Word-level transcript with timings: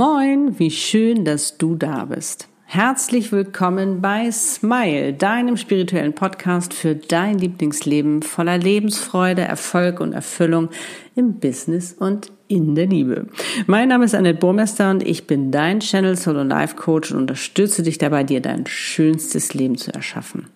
Moin, 0.00 0.58
wie 0.58 0.70
schön, 0.70 1.26
dass 1.26 1.58
du 1.58 1.74
da 1.74 2.06
bist. 2.06 2.48
Herzlich 2.64 3.32
willkommen 3.32 4.00
bei 4.00 4.30
Smile, 4.30 5.12
deinem 5.12 5.58
spirituellen 5.58 6.14
Podcast 6.14 6.72
für 6.72 6.94
dein 6.94 7.36
Lieblingsleben 7.36 8.22
voller 8.22 8.56
Lebensfreude, 8.56 9.42
Erfolg 9.42 10.00
und 10.00 10.14
Erfüllung 10.14 10.70
im 11.16 11.34
Business 11.34 11.92
und 11.92 12.32
in 12.48 12.74
der 12.74 12.86
Liebe. 12.86 13.26
Mein 13.66 13.90
Name 13.90 14.06
ist 14.06 14.14
Annette 14.14 14.38
Burmester 14.38 14.90
und 14.90 15.06
ich 15.06 15.26
bin 15.26 15.50
dein 15.50 15.80
Channel 15.80 16.16
Solo 16.16 16.44
Life 16.44 16.76
Coach 16.76 17.12
und 17.12 17.18
unterstütze 17.18 17.82
dich 17.82 17.98
dabei, 17.98 18.24
dir 18.24 18.40
dein 18.40 18.64
schönstes 18.66 19.52
Leben 19.52 19.76
zu 19.76 19.92
erschaffen 19.92 20.46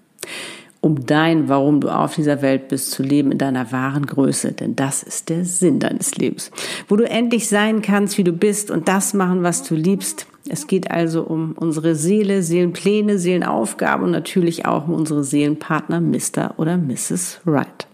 um 0.84 1.06
dein, 1.06 1.48
warum 1.48 1.80
du 1.80 1.88
auf 1.88 2.14
dieser 2.14 2.42
Welt 2.42 2.68
bist, 2.68 2.90
zu 2.90 3.02
leben 3.02 3.32
in 3.32 3.38
deiner 3.38 3.72
wahren 3.72 4.04
Größe. 4.04 4.52
Denn 4.52 4.76
das 4.76 5.02
ist 5.02 5.30
der 5.30 5.46
Sinn 5.46 5.80
deines 5.80 6.14
Lebens. 6.16 6.50
Wo 6.88 6.96
du 6.96 7.08
endlich 7.08 7.48
sein 7.48 7.80
kannst, 7.80 8.18
wie 8.18 8.24
du 8.24 8.32
bist 8.32 8.70
und 8.70 8.86
das 8.86 9.14
machen, 9.14 9.42
was 9.42 9.62
du 9.62 9.74
liebst. 9.74 10.26
Es 10.46 10.66
geht 10.66 10.90
also 10.90 11.22
um 11.22 11.52
unsere 11.52 11.94
Seele, 11.94 12.42
Seelenpläne, 12.42 13.18
Seelenaufgaben 13.18 14.04
und 14.04 14.10
natürlich 14.10 14.66
auch 14.66 14.86
um 14.86 14.92
unsere 14.92 15.24
Seelenpartner 15.24 16.02
Mr. 16.02 16.52
oder 16.58 16.76
Mrs. 16.76 17.40
Right. 17.46 17.86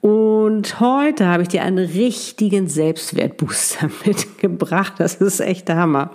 Und 0.00 0.80
heute 0.80 1.28
habe 1.28 1.44
ich 1.44 1.48
dir 1.48 1.62
einen 1.62 1.78
richtigen 1.78 2.66
Selbstwertbooster 2.66 3.88
mitgebracht. 4.04 4.94
Das 4.98 5.14
ist 5.14 5.38
echt 5.38 5.68
der 5.68 5.76
Hammer. 5.76 6.10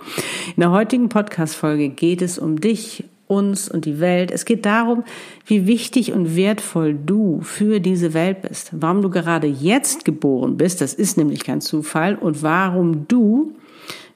In 0.54 0.60
der 0.60 0.72
heutigen 0.72 1.08
Podcast-Folge 1.08 1.88
geht 1.88 2.20
es 2.20 2.38
um 2.38 2.60
dich, 2.60 3.04
uns 3.30 3.68
und 3.68 3.84
die 3.84 4.00
Welt. 4.00 4.30
Es 4.30 4.44
geht 4.44 4.66
darum, 4.66 5.04
wie 5.46 5.66
wichtig 5.66 6.12
und 6.12 6.34
wertvoll 6.36 6.94
du 6.94 7.40
für 7.42 7.80
diese 7.80 8.12
Welt 8.12 8.42
bist. 8.42 8.70
Warum 8.72 9.02
du 9.02 9.10
gerade 9.10 9.46
jetzt 9.46 10.04
geboren 10.04 10.56
bist, 10.56 10.80
das 10.80 10.92
ist 10.94 11.16
nämlich 11.16 11.44
kein 11.44 11.60
Zufall. 11.60 12.16
Und 12.16 12.42
warum 12.42 13.06
du, 13.06 13.54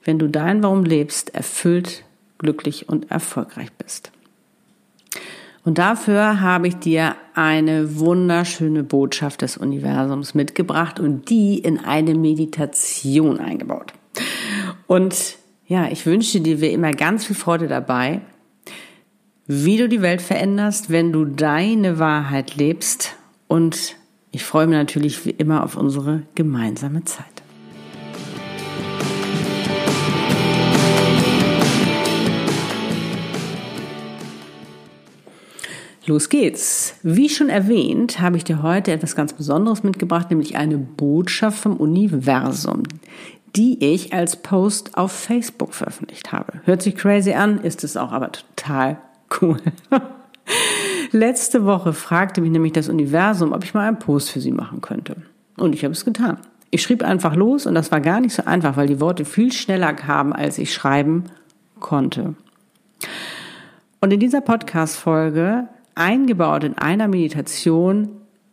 wenn 0.05 0.19
du 0.19 0.29
dein 0.29 0.63
Warum 0.63 0.85
lebst, 0.85 1.35
erfüllt, 1.35 2.05
glücklich 2.39 2.89
und 2.89 3.11
erfolgreich 3.11 3.73
bist. 3.73 4.11
Und 5.65 5.79
dafür 5.79 6.41
habe 6.41 6.69
ich 6.69 6.77
dir 6.77 7.15
eine 7.35 7.99
wunderschöne 7.99 8.83
Botschaft 8.83 9.41
des 9.41 9.57
Universums 9.57 10.35
mitgebracht 10.35 11.01
und 11.01 11.31
die 11.31 11.59
in 11.59 11.79
eine 11.79 12.15
Meditation 12.15 13.39
eingebaut. 13.39 13.95
Und 14.87 15.37
ja, 15.67 15.89
ich 15.89 16.05
wünsche 16.05 16.41
dir 16.41 16.61
wie 16.61 16.67
immer 16.67 16.91
ganz 16.91 17.25
viel 17.25 17.37
Freude 17.37 17.69
dabei 17.69 18.21
wie 19.47 19.77
du 19.77 19.89
die 19.89 20.01
Welt 20.01 20.23
veränderst, 20.23 20.91
wenn 20.91 21.13
du 21.13 21.25
deine 21.25 21.99
Wahrheit 21.99 22.57
lebst. 22.57 23.15
Und 23.47 23.97
ich 24.31 24.45
freue 24.45 24.67
mich 24.67 24.77
natürlich 24.77 25.27
wie 25.27 25.31
immer 25.31 25.65
auf 25.65 25.77
unsere 25.77 26.23
gemeinsame 26.35 27.05
Zeit. 27.05 27.27
Los 36.07 36.29
geht's. 36.29 36.97
Wie 37.03 37.31
schon 37.31 37.49
erwähnt, 37.49 38.21
habe 38.21 38.37
ich 38.37 38.45
dir 38.45 38.63
heute 38.63 38.93
etwas 38.93 39.17
ganz 39.17 39.33
Besonderes 39.33 39.83
mitgebracht, 39.83 40.29
nämlich 40.31 40.57
eine 40.57 40.77
Botschaft 40.77 41.59
vom 41.59 41.77
Universum, 41.79 42.83
die 43.57 43.83
ich 43.83 44.13
als 44.13 44.37
Post 44.37 44.99
auf 44.99 45.13
Facebook 45.13 45.73
veröffentlicht 45.73 46.31
habe. 46.31 46.61
Hört 46.65 46.83
sich 46.83 46.95
crazy 46.97 47.33
an, 47.33 47.59
ist 47.63 47.85
es 47.85 47.97
auch 47.97 48.13
aber 48.13 48.33
total 48.33 48.99
Cool. 49.41 49.59
Letzte 51.13 51.65
Woche 51.65 51.93
fragte 51.93 52.41
mich 52.41 52.51
nämlich 52.51 52.73
das 52.73 52.89
Universum, 52.89 53.53
ob 53.53 53.65
ich 53.65 53.75
mal 53.75 53.87
einen 53.87 53.99
Post 53.99 54.31
für 54.31 54.41
sie 54.41 54.53
machen 54.53 54.81
könnte. 54.81 55.17
Und 55.57 55.75
ich 55.75 55.85
habe 55.85 55.93
es 55.93 56.05
getan. 56.05 56.39
Ich 56.71 56.83
schrieb 56.83 57.05
einfach 57.05 57.37
los 57.37 57.67
und 57.67 57.75
das 57.75 57.93
war 57.93 58.01
gar 58.01 58.21
nicht 58.21 58.35
so 58.35 58.45
einfach, 58.45 58.77
weil 58.77 58.89
die 58.89 59.01
Worte 59.01 59.25
viel 59.25 59.53
schneller 59.53 59.93
kamen, 59.93 60.33
als 60.33 60.59
ich 60.59 60.75
schreiben 60.75 61.25
konnte. 61.79 62.35
Und 64.01 64.13
in 64.13 64.21
dieser 64.21 64.41
Podcast-Folge, 64.41 65.69
eingebaut 65.95 66.65
in 66.65 66.77
einer 66.77 67.07
Meditation, 67.07 68.09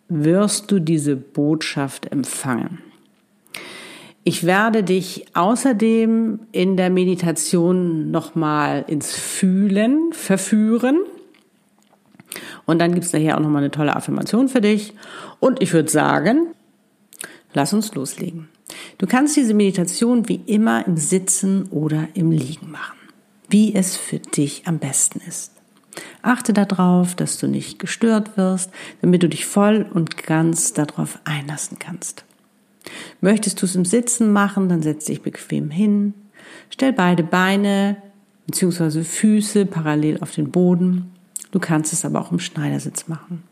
wirst 0.08 0.72
du 0.72 0.80
diese 0.80 1.16
Botschaft 1.16 2.12
empfangen. 2.12 2.80
Ich 4.24 4.46
werde 4.46 4.84
dich 4.84 5.26
außerdem 5.34 6.42
in 6.52 6.78
der 6.78 6.92
Meditation 6.92 8.12
nochmal 8.12 8.86
ins 8.88 9.16
Fühlen 9.16 10.14
verführen. 10.14 11.00
Und 12.66 12.80
dann 12.80 12.94
gibt's 12.94 13.14
nachher 13.14 13.36
auch 13.36 13.42
nochmal 13.42 13.64
eine 13.64 13.72
tolle 13.72 13.96
Affirmation 13.96 14.48
für 14.48 14.62
dich. 14.62 14.94
Und 15.40 15.62
ich 15.62 15.74
würde 15.74 15.90
sagen, 15.90 16.48
lass 17.54 17.74
uns 17.74 17.96
loslegen. 17.96 18.48
Du 19.00 19.08
kannst 19.08 19.36
diese 19.36 19.56
Meditation 19.56 20.30
wie 20.30 20.42
immer 20.46 20.86
im 20.86 20.98
Sitzen 20.98 21.66
oder 21.72 22.08
im 22.14 22.32
Liegen 22.32 22.70
machen, 22.72 22.98
wie 23.50 23.74
es 23.74 23.98
für 23.98 24.20
dich 24.20 24.68
am 24.68 24.78
besten 24.78 25.20
ist. 25.28 25.52
Achte 26.22 26.54
darauf, 26.54 27.16
dass 27.16 27.40
du 27.40 27.48
nicht 27.48 27.80
gestört 27.80 28.38
wirst, 28.38 28.72
damit 29.02 29.24
du 29.24 29.30
dich 29.30 29.46
voll 29.46 29.86
und 29.92 30.16
ganz 30.16 30.74
darauf 30.74 31.20
einlassen 31.26 31.80
kannst. 31.80 32.24
Möchtest 33.22 33.62
du 33.62 33.66
es 33.66 33.76
im 33.76 33.86
Sitzen 33.86 34.32
machen, 34.32 34.70
dann 34.70 34.82
setz 34.82 35.06
dich 35.06 35.22
bequem 35.22 35.70
hin. 35.70 36.14
Stell 36.70 36.94
beide 36.94 37.24
Beine 37.24 37.98
bzw. 38.48 39.04
Füße 39.04 39.66
parallel 39.66 40.20
auf 40.22 40.34
den 40.34 40.52
Boden. 40.52 41.12
Du 41.52 41.60
kannst 41.60 41.94
es 41.94 42.06
aber 42.06 42.22
auch 42.22 42.32
im 42.32 42.40
Schneidersitz 42.40 43.08
machen. 43.08 43.44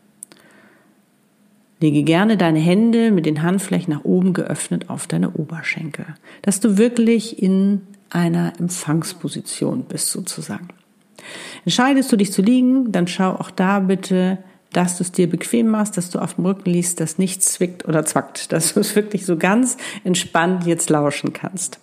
Lege 1.80 2.02
gerne 2.02 2.36
deine 2.36 2.58
Hände 2.58 3.10
mit 3.10 3.24
den 3.24 3.42
Handflächen 3.42 3.94
nach 3.94 4.04
oben 4.04 4.34
geöffnet 4.34 4.90
auf 4.90 5.06
deine 5.06 5.30
Oberschenkel, 5.30 6.04
dass 6.42 6.60
du 6.60 6.76
wirklich 6.76 7.42
in 7.42 7.80
einer 8.10 8.52
Empfangsposition 8.58 9.84
bist 9.84 10.10
sozusagen. 10.10 10.68
Entscheidest 11.64 12.12
du 12.12 12.16
dich 12.16 12.32
zu 12.32 12.42
liegen, 12.42 12.92
dann 12.92 13.06
schau 13.06 13.32
auch 13.32 13.50
da 13.50 13.80
bitte 13.80 14.38
dass 14.72 14.98
du 14.98 15.04
es 15.04 15.12
dir 15.12 15.28
bequem 15.28 15.68
machst, 15.68 15.96
dass 15.96 16.10
du 16.10 16.18
auf 16.18 16.34
dem 16.34 16.46
Rücken 16.46 16.70
liegst, 16.70 17.00
dass 17.00 17.18
nichts 17.18 17.52
zwickt 17.52 17.86
oder 17.86 18.04
zwackt, 18.04 18.52
dass 18.52 18.74
du 18.74 18.80
es 18.80 18.96
wirklich 18.96 19.26
so 19.26 19.36
ganz 19.36 19.76
entspannt 20.04 20.66
jetzt 20.66 20.90
lauschen 20.90 21.32
kannst. 21.32 21.78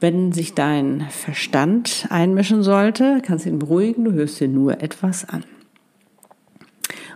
Wenn 0.00 0.32
sich 0.32 0.54
dein 0.54 1.06
Verstand 1.10 2.06
einmischen 2.08 2.62
sollte, 2.62 3.20
kannst 3.22 3.44
du 3.44 3.50
ihn 3.50 3.58
beruhigen, 3.58 4.04
du 4.04 4.12
hörst 4.12 4.40
dir 4.40 4.48
nur 4.48 4.82
etwas 4.82 5.28
an. 5.28 5.44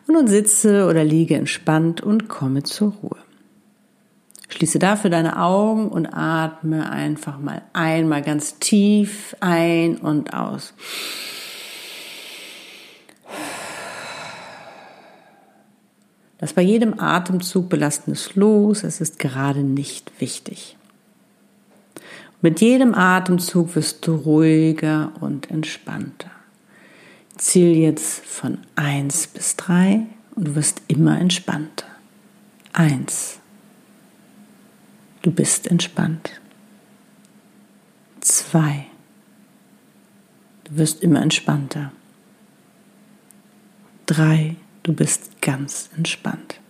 Und 0.07 0.15
nun 0.15 0.29
sitze 0.29 0.87
oder 0.87 1.03
liege 1.03 1.35
entspannt 1.35 2.03
und 2.03 2.29
komme 2.29 2.63
zur 2.63 2.93
Ruhe. 3.03 3.17
Schließe 4.51 4.79
dafür 4.79 5.09
deine 5.09 5.41
Augen 5.41 5.89
und 5.89 6.07
atme 6.07 6.91
einfach 6.91 7.39
mal 7.39 7.63
einmal 7.73 8.21
ganz 8.21 8.59
tief 8.59 9.35
ein 9.41 9.97
und 9.97 10.35
aus. 10.35 10.75
Lass 16.41 16.53
bei 16.53 16.63
jedem 16.63 16.99
Atemzug 16.99 17.69
Belastendes 17.69 18.35
los, 18.35 18.83
es 18.85 19.01
ist 19.01 19.19
gerade 19.19 19.63
nicht 19.63 20.13
wichtig. 20.21 20.77
Mit 22.43 22.61
jedem 22.61 22.95
Atemzug 22.95 23.75
wirst 23.75 24.07
du 24.07 24.17
ruhiger 24.17 25.13
und 25.21 25.51
entspannter. 25.51 26.31
Ziel 27.37 27.75
jetzt 27.77 28.25
von 28.25 28.59
1 28.77 29.29
bis 29.29 29.57
3 29.57 30.07
und 30.35 30.49
du 30.49 30.55
wirst 30.55 30.83
immer 30.89 31.19
entspannter. 31.19 31.87
1. 32.75 33.39
Du 35.23 35.31
bist 35.31 35.69
entspannt. 35.69 36.41
2. 38.21 38.87
Du 40.65 40.77
wirst 40.77 41.03
immer 41.03 41.23
entspannter. 41.23 41.93
3. 44.07 44.57
Du 44.85 44.93
bist 44.93 45.41
ganz 45.41 45.91
entspannt. 45.97 46.61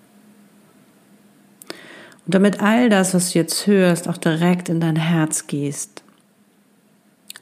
Und 2.24 2.34
damit 2.34 2.60
all 2.60 2.88
das, 2.88 3.12
was 3.12 3.32
du 3.32 3.38
jetzt 3.38 3.66
hörst, 3.66 4.08
auch 4.08 4.16
direkt 4.16 4.68
in 4.68 4.80
dein 4.80 4.96
Herz 4.96 5.46
gehst, 5.46 6.02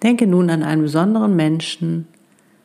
denke 0.02 0.26
nun 0.26 0.50
an 0.50 0.64
einen 0.64 0.82
besonderen 0.82 1.36
Menschen. 1.36 2.08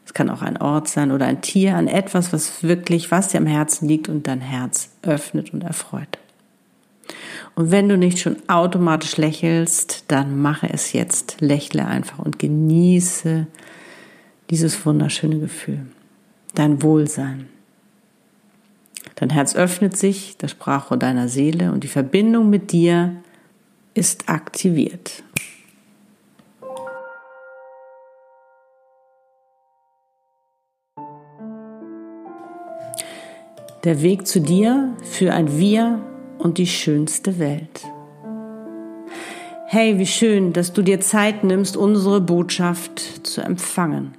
Es 0.06 0.14
kann 0.14 0.30
auch 0.30 0.42
ein 0.42 0.58
Ort 0.58 0.88
sein 0.88 1.12
oder 1.12 1.26
ein 1.26 1.42
Tier, 1.42 1.76
an 1.76 1.88
etwas, 1.88 2.34
was 2.34 2.64
wirklich, 2.64 3.12
was 3.12 3.28
dir 3.28 3.38
am 3.38 3.46
Herzen 3.46 3.88
liegt 3.88 4.10
und 4.10 4.26
dein 4.26 4.42
Herz 4.42 4.90
öffnet 5.04 5.54
und 5.54 5.64
erfreut. 5.64 6.18
Und 7.56 7.72
wenn 7.72 7.90
du 7.90 7.98
nicht 7.98 8.20
schon 8.20 8.38
automatisch 8.48 9.18
lächelst, 9.18 10.06
dann 10.08 10.42
mache 10.42 10.70
es 10.70 10.94
jetzt. 10.94 11.42
Lächle 11.42 11.86
einfach 11.86 12.20
und 12.20 12.40
genieße 12.40 13.48
dieses 14.50 14.86
wunderschöne 14.86 15.40
Gefühl. 15.40 15.86
Dein 16.56 16.82
Wohlsein. 16.82 17.50
Dein 19.18 19.32
Herz 19.32 19.56
öffnet 19.56 19.98
sich, 19.98 20.38
das 20.38 20.52
Sprachrohr 20.52 20.98
deiner 20.98 21.28
Seele 21.28 21.72
und 21.72 21.84
die 21.84 21.88
Verbindung 21.88 22.52
mit 22.52 22.72
dir 22.72 23.16
ist 23.96 24.30
aktiviert. 24.30 25.24
Der 33.84 34.04
Weg 34.04 34.28
zu 34.28 34.40
dir 34.40 34.96
für 35.02 35.34
ein 35.34 35.58
Wir 35.58 36.00
und 36.38 36.60
die 36.60 36.68
schönste 36.68 37.40
Welt. 37.40 37.88
Hey, 39.66 39.98
wie 39.98 40.06
schön, 40.06 40.54
dass 40.54 40.74
du 40.74 40.84
dir 40.84 41.00
Zeit 41.00 41.44
nimmst, 41.44 41.76
unsere 41.76 42.22
Botschaft 42.22 43.00
zu 43.26 43.42
empfangen. 43.42 44.14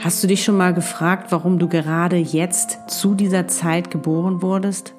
Hast 0.00 0.22
du 0.22 0.28
dich 0.28 0.44
schon 0.44 0.56
mal 0.56 0.72
gefragt, 0.72 1.32
warum 1.32 1.58
du 1.58 1.66
gerade 1.68 2.16
jetzt 2.16 2.78
zu 2.86 3.16
dieser 3.16 3.48
Zeit 3.48 3.90
geboren 3.90 4.42
wurdest 4.42 4.94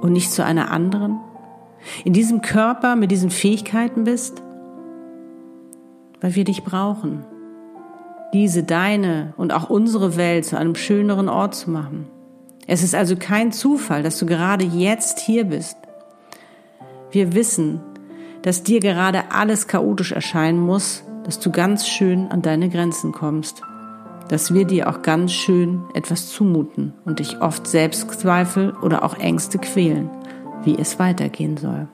und 0.00 0.12
nicht 0.12 0.30
zu 0.30 0.44
einer 0.44 0.70
anderen? 0.70 1.18
In 2.04 2.12
diesem 2.12 2.40
Körper 2.40 2.94
mit 2.94 3.10
diesen 3.10 3.30
Fähigkeiten 3.30 4.04
bist? 4.04 4.42
Weil 6.20 6.36
wir 6.36 6.44
dich 6.44 6.62
brauchen, 6.62 7.24
diese 8.32 8.62
deine 8.62 9.34
und 9.36 9.52
auch 9.52 9.70
unsere 9.70 10.16
Welt 10.16 10.44
zu 10.44 10.56
einem 10.56 10.76
schöneren 10.76 11.28
Ort 11.28 11.56
zu 11.56 11.68
machen. 11.70 12.06
Es 12.68 12.84
ist 12.84 12.94
also 12.94 13.16
kein 13.16 13.50
Zufall, 13.50 14.04
dass 14.04 14.20
du 14.20 14.26
gerade 14.26 14.64
jetzt 14.64 15.18
hier 15.18 15.44
bist. 15.44 15.76
Wir 17.10 17.34
wissen, 17.34 17.80
dass 18.42 18.62
dir 18.62 18.78
gerade 18.78 19.32
alles 19.32 19.66
chaotisch 19.66 20.12
erscheinen 20.12 20.60
muss, 20.60 21.02
dass 21.24 21.40
du 21.40 21.50
ganz 21.50 21.88
schön 21.88 22.30
an 22.30 22.42
deine 22.42 22.68
Grenzen 22.68 23.12
kommst, 23.12 23.62
dass 24.28 24.54
wir 24.54 24.64
dir 24.64 24.88
auch 24.88 25.02
ganz 25.02 25.32
schön 25.32 25.82
etwas 25.94 26.28
zumuten 26.28 26.94
und 27.04 27.18
dich 27.18 27.40
oft 27.40 27.66
Selbstzweifel 27.66 28.74
oder 28.82 29.02
auch 29.02 29.18
Ängste 29.18 29.58
quälen, 29.58 30.10
wie 30.62 30.78
es 30.78 30.98
weitergehen 30.98 31.56
soll. 31.56 31.88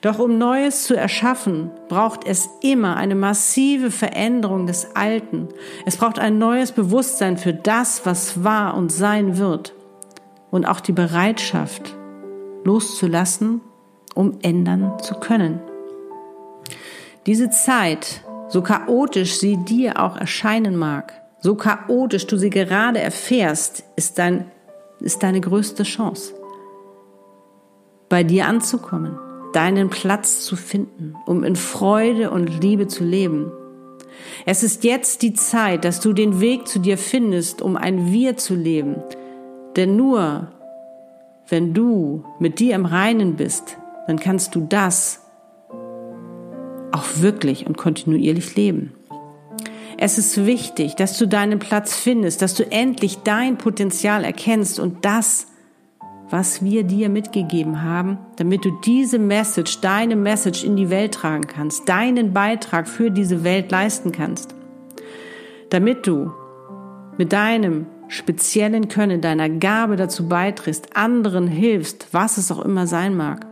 Doch 0.00 0.18
um 0.18 0.36
Neues 0.36 0.84
zu 0.84 0.96
erschaffen, 0.96 1.70
braucht 1.88 2.26
es 2.26 2.48
immer 2.60 2.96
eine 2.96 3.14
massive 3.14 3.90
Veränderung 3.90 4.66
des 4.66 4.94
Alten. 4.94 5.48
Es 5.86 5.96
braucht 5.96 6.18
ein 6.18 6.38
neues 6.38 6.72
Bewusstsein 6.72 7.38
für 7.38 7.54
das, 7.54 8.04
was 8.04 8.44
war 8.44 8.76
und 8.76 8.92
sein 8.92 9.38
wird. 9.38 9.74
Und 10.50 10.66
auch 10.66 10.80
die 10.80 10.92
Bereitschaft, 10.92 11.96
loszulassen 12.64 13.60
um 14.14 14.38
ändern 14.42 14.98
zu 15.00 15.14
können. 15.14 15.60
Diese 17.26 17.50
Zeit, 17.50 18.23
so 18.54 18.62
chaotisch 18.62 19.40
sie 19.40 19.56
dir 19.56 20.00
auch 20.00 20.16
erscheinen 20.16 20.76
mag, 20.76 21.12
so 21.40 21.56
chaotisch 21.56 22.28
du 22.28 22.36
sie 22.36 22.50
gerade 22.50 23.00
erfährst, 23.00 23.82
ist, 23.96 24.16
dein, 24.20 24.44
ist 25.00 25.24
deine 25.24 25.40
größte 25.40 25.82
Chance. 25.82 26.34
Bei 28.08 28.22
dir 28.22 28.46
anzukommen, 28.46 29.18
deinen 29.54 29.90
Platz 29.90 30.44
zu 30.44 30.54
finden, 30.54 31.16
um 31.26 31.42
in 31.42 31.56
Freude 31.56 32.30
und 32.30 32.62
Liebe 32.62 32.86
zu 32.86 33.02
leben. 33.02 33.50
Es 34.46 34.62
ist 34.62 34.84
jetzt 34.84 35.22
die 35.22 35.34
Zeit, 35.34 35.84
dass 35.84 35.98
du 35.98 36.12
den 36.12 36.40
Weg 36.40 36.68
zu 36.68 36.78
dir 36.78 36.96
findest, 36.96 37.60
um 37.60 37.76
ein 37.76 38.12
Wir 38.12 38.36
zu 38.36 38.54
leben. 38.54 39.02
Denn 39.74 39.96
nur 39.96 40.46
wenn 41.48 41.74
du 41.74 42.22
mit 42.38 42.60
dir 42.60 42.76
im 42.76 42.86
Reinen 42.86 43.34
bist, 43.34 43.78
dann 44.06 44.20
kannst 44.20 44.54
du 44.54 44.60
das 44.60 45.23
auch 46.94 47.20
wirklich 47.20 47.66
und 47.66 47.76
kontinuierlich 47.76 48.56
leben. 48.56 48.92
Es 49.98 50.18
ist 50.18 50.44
wichtig, 50.44 50.96
dass 50.96 51.18
du 51.18 51.26
deinen 51.26 51.58
Platz 51.58 51.96
findest, 51.96 52.42
dass 52.42 52.54
du 52.54 52.70
endlich 52.70 53.18
dein 53.18 53.58
Potenzial 53.58 54.24
erkennst 54.24 54.80
und 54.80 55.04
das, 55.04 55.46
was 56.30 56.64
wir 56.64 56.82
dir 56.82 57.08
mitgegeben 57.08 57.82
haben, 57.82 58.18
damit 58.36 58.64
du 58.64 58.72
diese 58.84 59.18
Message, 59.18 59.80
deine 59.80 60.16
Message 60.16 60.64
in 60.64 60.76
die 60.76 60.90
Welt 60.90 61.14
tragen 61.14 61.46
kannst, 61.46 61.88
deinen 61.88 62.32
Beitrag 62.32 62.88
für 62.88 63.10
diese 63.10 63.44
Welt 63.44 63.70
leisten 63.70 64.10
kannst. 64.10 64.54
Damit 65.70 66.06
du 66.06 66.32
mit 67.18 67.32
deinem 67.32 67.86
speziellen 68.08 68.88
Können, 68.88 69.20
deiner 69.20 69.48
Gabe 69.48 69.96
dazu 69.96 70.28
beitrittst, 70.28 70.96
anderen 70.96 71.46
hilfst, 71.46 72.08
was 72.12 72.36
es 72.36 72.50
auch 72.50 72.64
immer 72.64 72.86
sein 72.86 73.16
mag. 73.16 73.46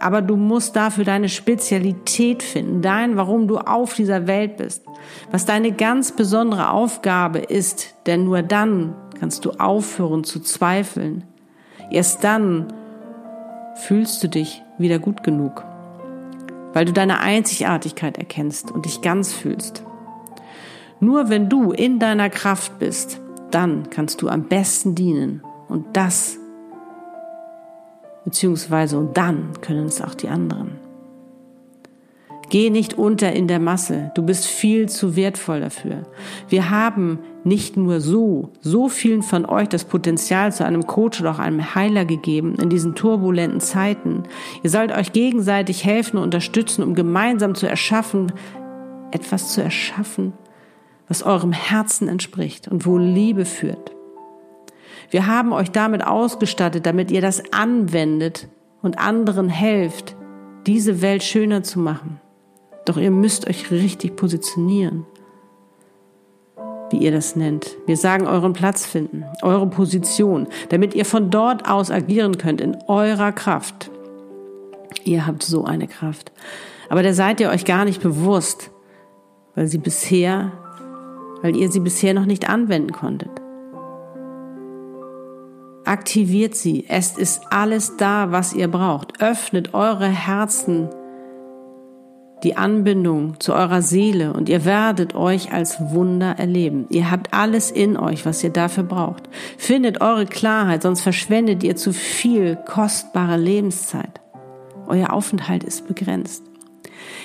Aber 0.00 0.22
du 0.22 0.36
musst 0.36 0.76
dafür 0.76 1.04
deine 1.04 1.28
Spezialität 1.28 2.42
finden, 2.42 2.82
dein, 2.82 3.16
warum 3.16 3.48
du 3.48 3.58
auf 3.58 3.94
dieser 3.94 4.26
Welt 4.26 4.56
bist, 4.56 4.84
was 5.30 5.44
deine 5.44 5.72
ganz 5.72 6.12
besondere 6.12 6.70
Aufgabe 6.70 7.40
ist, 7.40 7.96
denn 8.06 8.24
nur 8.24 8.42
dann 8.42 8.94
kannst 9.18 9.44
du 9.44 9.52
aufhören 9.52 10.22
zu 10.22 10.40
zweifeln. 10.40 11.24
Erst 11.90 12.22
dann 12.22 12.72
fühlst 13.74 14.22
du 14.22 14.28
dich 14.28 14.62
wieder 14.78 14.98
gut 14.98 15.22
genug, 15.22 15.64
weil 16.72 16.84
du 16.84 16.92
deine 16.92 17.20
Einzigartigkeit 17.20 18.18
erkennst 18.18 18.70
und 18.70 18.84
dich 18.84 19.00
ganz 19.00 19.32
fühlst. 19.32 19.82
Nur 21.00 21.28
wenn 21.28 21.48
du 21.48 21.72
in 21.72 21.98
deiner 21.98 22.28
Kraft 22.30 22.78
bist, 22.78 23.20
dann 23.50 23.88
kannst 23.90 24.20
du 24.22 24.28
am 24.28 24.44
besten 24.44 24.94
dienen 24.94 25.42
und 25.68 25.96
das 25.96 26.37
beziehungsweise 28.28 28.98
und 28.98 29.16
dann 29.16 29.52
können 29.62 29.86
es 29.86 30.02
auch 30.02 30.14
die 30.14 30.28
anderen. 30.28 30.72
Geh 32.50 32.68
nicht 32.68 32.94
unter 32.94 33.32
in 33.32 33.48
der 33.48 33.58
Masse, 33.58 34.10
du 34.14 34.22
bist 34.22 34.46
viel 34.46 34.86
zu 34.88 35.16
wertvoll 35.16 35.60
dafür. 35.60 36.02
Wir 36.48 36.68
haben 36.68 37.20
nicht 37.44 37.78
nur 37.78 38.00
so, 38.00 38.50
so 38.60 38.88
vielen 38.90 39.22
von 39.22 39.46
euch 39.46 39.68
das 39.68 39.84
Potenzial 39.84 40.52
zu 40.52 40.64
einem 40.64 40.86
Coach 40.86 41.20
oder 41.20 41.30
auch 41.30 41.38
einem 41.38 41.74
Heiler 41.74 42.04
gegeben 42.04 42.56
in 42.60 42.68
diesen 42.68 42.94
turbulenten 42.94 43.60
Zeiten. 43.60 44.24
Ihr 44.62 44.70
sollt 44.70 44.92
euch 44.92 45.12
gegenseitig 45.12 45.84
helfen 45.84 46.18
und 46.18 46.24
unterstützen, 46.24 46.82
um 46.82 46.94
gemeinsam 46.94 47.54
zu 47.54 47.66
erschaffen, 47.66 48.32
etwas 49.10 49.52
zu 49.52 49.62
erschaffen, 49.62 50.34
was 51.06 51.22
eurem 51.22 51.52
Herzen 51.52 52.08
entspricht 52.08 52.68
und 52.68 52.84
wo 52.84 52.98
Liebe 52.98 53.46
führt. 53.46 53.97
Wir 55.10 55.26
haben 55.26 55.52
euch 55.52 55.70
damit 55.70 56.06
ausgestattet, 56.06 56.84
damit 56.84 57.10
ihr 57.10 57.20
das 57.20 57.42
anwendet 57.52 58.48
und 58.82 58.98
anderen 58.98 59.48
helft, 59.48 60.16
diese 60.66 61.00
Welt 61.00 61.22
schöner 61.22 61.62
zu 61.62 61.78
machen. 61.78 62.20
Doch 62.84 62.96
ihr 62.96 63.10
müsst 63.10 63.48
euch 63.48 63.70
richtig 63.70 64.16
positionieren, 64.16 65.06
wie 66.90 66.98
ihr 66.98 67.12
das 67.12 67.36
nennt. 67.36 67.76
Wir 67.86 67.96
sagen 67.96 68.26
euren 68.26 68.52
Platz 68.52 68.86
finden, 68.86 69.24
eure 69.42 69.66
Position, 69.66 70.46
damit 70.68 70.94
ihr 70.94 71.04
von 71.04 71.30
dort 71.30 71.68
aus 71.68 71.90
agieren 71.90 72.36
könnt 72.36 72.60
in 72.60 72.76
eurer 72.86 73.32
Kraft. 73.32 73.90
Ihr 75.04 75.26
habt 75.26 75.42
so 75.42 75.64
eine 75.64 75.86
Kraft. 75.86 76.32
Aber 76.90 77.02
der 77.02 77.14
seid 77.14 77.40
ihr 77.40 77.50
euch 77.50 77.64
gar 77.64 77.84
nicht 77.84 78.02
bewusst, 78.02 78.70
weil 79.54 79.66
sie 79.66 79.78
bisher, 79.78 80.52
weil 81.42 81.56
ihr 81.56 81.70
sie 81.70 81.80
bisher 81.80 82.14
noch 82.14 82.26
nicht 82.26 82.48
anwenden 82.48 82.92
konntet. 82.92 83.30
Aktiviert 85.88 86.54
sie. 86.54 86.84
Es 86.86 87.16
ist 87.16 87.40
alles 87.48 87.96
da, 87.96 88.30
was 88.30 88.52
ihr 88.52 88.68
braucht. 88.68 89.22
Öffnet 89.22 89.72
eure 89.72 90.06
Herzen, 90.06 90.90
die 92.42 92.58
Anbindung 92.58 93.40
zu 93.40 93.54
eurer 93.54 93.80
Seele 93.80 94.34
und 94.34 94.50
ihr 94.50 94.66
werdet 94.66 95.14
euch 95.14 95.50
als 95.50 95.80
Wunder 95.80 96.38
erleben. 96.38 96.84
Ihr 96.90 97.10
habt 97.10 97.32
alles 97.32 97.70
in 97.70 97.96
euch, 97.96 98.26
was 98.26 98.44
ihr 98.44 98.50
dafür 98.50 98.82
braucht. 98.84 99.30
Findet 99.56 100.02
eure 100.02 100.26
Klarheit, 100.26 100.82
sonst 100.82 101.00
verschwendet 101.00 101.64
ihr 101.64 101.74
zu 101.74 101.94
viel 101.94 102.56
kostbare 102.66 103.38
Lebenszeit. 103.38 104.20
Euer 104.88 105.14
Aufenthalt 105.14 105.64
ist 105.64 105.88
begrenzt. 105.88 106.44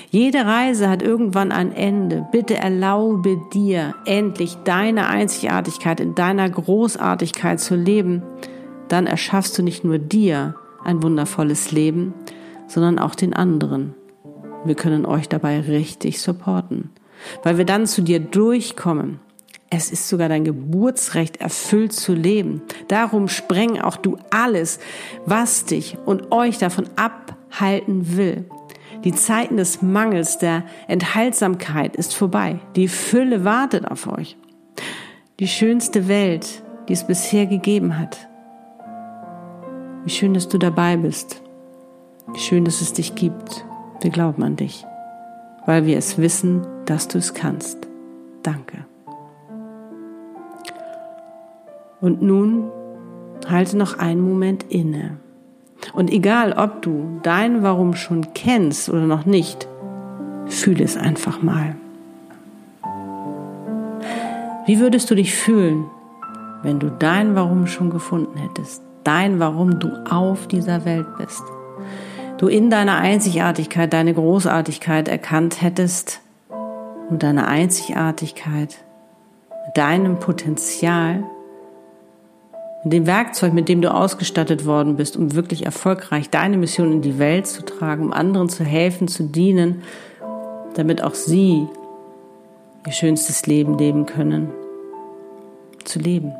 Jede 0.08 0.46
Reise 0.46 0.88
hat 0.88 1.02
irgendwann 1.02 1.52
ein 1.52 1.70
Ende. 1.72 2.26
Bitte 2.32 2.56
erlaube 2.56 3.36
dir 3.52 3.94
endlich 4.06 4.56
deine 4.64 5.06
Einzigartigkeit 5.06 6.00
in 6.00 6.14
deiner 6.14 6.48
Großartigkeit 6.48 7.60
zu 7.60 7.76
leben 7.76 8.22
dann 8.88 9.06
erschaffst 9.06 9.56
du 9.58 9.62
nicht 9.62 9.84
nur 9.84 9.98
dir 9.98 10.54
ein 10.84 11.02
wundervolles 11.02 11.72
Leben, 11.72 12.14
sondern 12.66 12.98
auch 12.98 13.14
den 13.14 13.34
anderen. 13.34 13.94
Wir 14.64 14.74
können 14.74 15.04
euch 15.06 15.28
dabei 15.28 15.60
richtig 15.60 16.20
supporten, 16.20 16.90
weil 17.42 17.58
wir 17.58 17.64
dann 17.64 17.86
zu 17.86 18.02
dir 18.02 18.20
durchkommen. 18.20 19.20
Es 19.70 19.90
ist 19.90 20.08
sogar 20.08 20.28
dein 20.28 20.44
Geburtsrecht, 20.44 21.38
erfüllt 21.38 21.92
zu 21.92 22.14
leben. 22.14 22.62
Darum 22.88 23.28
spreng 23.28 23.80
auch 23.80 23.96
du 23.96 24.18
alles, 24.30 24.78
was 25.26 25.64
dich 25.64 25.98
und 26.06 26.30
euch 26.32 26.58
davon 26.58 26.86
abhalten 26.96 28.16
will. 28.16 28.44
Die 29.04 29.12
Zeiten 29.12 29.58
des 29.58 29.82
Mangels, 29.82 30.38
der 30.38 30.64
Enthaltsamkeit 30.88 31.96
ist 31.96 32.14
vorbei. 32.14 32.60
Die 32.76 32.88
Fülle 32.88 33.44
wartet 33.44 33.86
auf 33.86 34.06
euch. 34.06 34.36
Die 35.40 35.48
schönste 35.48 36.08
Welt, 36.08 36.62
die 36.88 36.94
es 36.94 37.06
bisher 37.06 37.46
gegeben 37.46 37.98
hat, 37.98 38.28
wie 40.04 40.10
schön, 40.10 40.34
dass 40.34 40.48
du 40.48 40.58
dabei 40.58 40.96
bist. 40.96 41.42
Wie 42.32 42.38
schön, 42.38 42.64
dass 42.64 42.80
es 42.80 42.92
dich 42.92 43.14
gibt. 43.14 43.64
Wir 44.00 44.10
glauben 44.10 44.42
an 44.42 44.56
dich, 44.56 44.84
weil 45.66 45.86
wir 45.86 45.96
es 45.96 46.18
wissen, 46.18 46.66
dass 46.84 47.08
du 47.08 47.18
es 47.18 47.34
kannst. 47.34 47.78
Danke. 48.42 48.84
Und 52.00 52.20
nun 52.20 52.70
halte 53.48 53.78
noch 53.78 53.98
einen 53.98 54.20
Moment 54.20 54.64
inne. 54.68 55.16
Und 55.94 56.10
egal, 56.10 56.52
ob 56.52 56.82
du 56.82 57.20
dein 57.22 57.62
Warum 57.62 57.94
schon 57.94 58.34
kennst 58.34 58.88
oder 58.88 59.06
noch 59.06 59.24
nicht, 59.24 59.68
fühle 60.46 60.84
es 60.84 60.96
einfach 60.96 61.42
mal. 61.42 61.76
Wie 64.66 64.80
würdest 64.80 65.10
du 65.10 65.14
dich 65.14 65.34
fühlen, 65.34 65.84
wenn 66.62 66.78
du 66.78 66.90
dein 66.90 67.34
Warum 67.34 67.66
schon 67.66 67.90
gefunden 67.90 68.38
hättest? 68.38 68.82
Dein 69.04 69.38
Warum 69.38 69.78
du 69.78 69.90
auf 70.10 70.48
dieser 70.48 70.84
Welt 70.84 71.06
bist. 71.18 71.42
du 72.38 72.48
in 72.48 72.68
deiner 72.68 72.96
Einzigartigkeit 72.96 73.92
deine 73.92 74.12
Großartigkeit 74.12 75.08
erkannt 75.08 75.62
hättest 75.62 76.20
und 77.08 77.22
deine 77.22 77.46
Einzigartigkeit, 77.46 78.76
mit 79.66 79.76
deinem 79.76 80.18
Potenzial, 80.18 81.24
mit 82.82 82.92
dem 82.92 83.06
Werkzeug, 83.06 83.54
mit 83.54 83.68
dem 83.68 83.80
du 83.80 83.94
ausgestattet 83.94 84.66
worden 84.66 84.96
bist, 84.96 85.16
um 85.16 85.34
wirklich 85.34 85.64
erfolgreich 85.64 86.28
deine 86.28 86.58
Mission 86.58 86.92
in 86.92 87.02
die 87.02 87.18
Welt 87.18 87.46
zu 87.46 87.64
tragen, 87.64 88.04
um 88.04 88.12
anderen 88.12 88.48
zu 88.48 88.64
helfen, 88.64 89.08
zu 89.08 89.24
dienen, 89.24 89.82
damit 90.74 91.02
auch 91.02 91.14
sie 91.14 91.66
ihr 92.86 92.92
schönstes 92.92 93.46
Leben 93.46 93.78
leben 93.78 94.06
können, 94.06 94.50
zu 95.84 95.98
leben. 95.98 96.34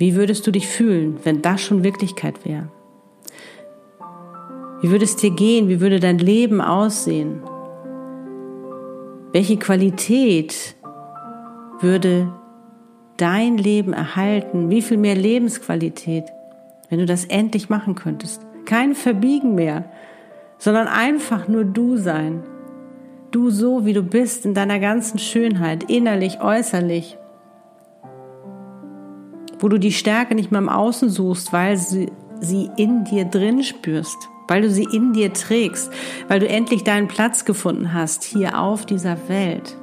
Wie 0.00 0.14
würdest 0.14 0.46
du 0.46 0.50
dich 0.50 0.66
fühlen, 0.66 1.18
wenn 1.24 1.42
das 1.42 1.60
schon 1.60 1.84
Wirklichkeit 1.84 2.46
wäre? 2.46 2.70
Wie 4.80 4.90
würde 4.90 5.04
es 5.04 5.16
dir 5.16 5.30
gehen? 5.30 5.68
Wie 5.68 5.82
würde 5.82 6.00
dein 6.00 6.16
Leben 6.16 6.62
aussehen? 6.62 7.42
Welche 9.34 9.58
Qualität 9.58 10.74
würde 11.80 12.32
dein 13.18 13.58
Leben 13.58 13.92
erhalten? 13.92 14.70
Wie 14.70 14.80
viel 14.80 14.96
mehr 14.96 15.16
Lebensqualität, 15.16 16.24
wenn 16.88 17.00
du 17.00 17.04
das 17.04 17.26
endlich 17.26 17.68
machen 17.68 17.94
könntest? 17.94 18.40
Kein 18.64 18.94
Verbiegen 18.94 19.54
mehr, 19.54 19.84
sondern 20.56 20.88
einfach 20.88 21.46
nur 21.46 21.64
du 21.64 21.98
sein. 21.98 22.42
Du 23.32 23.50
so, 23.50 23.84
wie 23.84 23.92
du 23.92 24.02
bist, 24.02 24.46
in 24.46 24.54
deiner 24.54 24.78
ganzen 24.78 25.18
Schönheit, 25.18 25.90
innerlich, 25.90 26.40
äußerlich. 26.40 27.18
Wo 29.60 29.68
du 29.68 29.78
die 29.78 29.92
Stärke 29.92 30.34
nicht 30.34 30.50
mehr 30.50 30.60
im 30.60 30.68
Außen 30.68 31.08
suchst, 31.08 31.52
weil 31.52 31.76
sie, 31.76 32.10
sie 32.40 32.70
in 32.76 33.04
dir 33.04 33.24
drin 33.24 33.62
spürst 33.62 34.28
weil 34.50 34.62
du 34.62 34.70
sie 34.70 34.82
in 34.92 35.12
dir 35.12 35.32
trägst, 35.32 35.92
weil 36.26 36.40
du 36.40 36.48
endlich 36.48 36.82
deinen 36.82 37.06
Platz 37.06 37.44
gefunden 37.44 37.94
hast 37.94 38.24
hier 38.24 38.58
auf 38.58 38.84
dieser 38.84 39.28
Welt. 39.28 39.76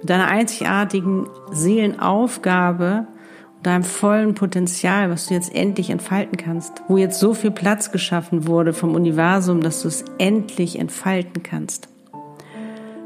Mit 0.00 0.08
deiner 0.08 0.28
einzigartigen 0.28 1.26
Seelenaufgabe 1.50 3.08
und 3.56 3.66
deinem 3.66 3.82
vollen 3.82 4.34
Potenzial, 4.34 5.10
was 5.10 5.26
du 5.26 5.34
jetzt 5.34 5.52
endlich 5.52 5.90
entfalten 5.90 6.36
kannst, 6.36 6.82
wo 6.86 6.96
jetzt 6.96 7.18
so 7.18 7.34
viel 7.34 7.50
Platz 7.50 7.90
geschaffen 7.90 8.46
wurde 8.46 8.72
vom 8.72 8.94
Universum, 8.94 9.60
dass 9.60 9.82
du 9.82 9.88
es 9.88 10.04
endlich 10.18 10.78
entfalten 10.78 11.42
kannst. 11.42 11.91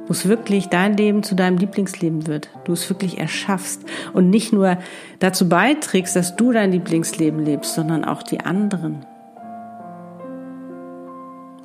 Wo 0.07 0.13
es 0.13 0.29
wirklich 0.29 0.69
dein 0.69 0.97
Leben 0.97 1.23
zu 1.23 1.35
deinem 1.35 1.59
Lieblingsleben 1.59 2.27
wird, 2.27 2.51
du 2.65 2.73
es 2.73 2.89
wirklich 2.89 3.19
erschaffst 3.19 3.83
und 4.13 4.31
nicht 4.31 4.53
nur 4.53 4.79
dazu 5.19 5.49
beiträgst, 5.49 6.15
dass 6.15 6.37
du 6.37 6.53
dein 6.53 6.71
Lieblingsleben 6.71 7.45
lebst, 7.45 7.75
sondern 7.75 8.05
auch 8.05 8.23
die 8.23 8.41
anderen 8.41 9.05